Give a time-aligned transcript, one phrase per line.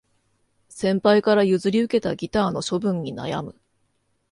[0.67, 3.55] 先輩から譲り受けたギターの処分に悩む